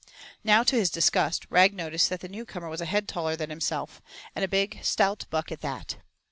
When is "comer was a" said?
2.43-2.85